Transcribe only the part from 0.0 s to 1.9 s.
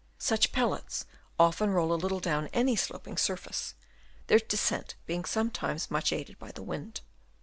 Such pellets often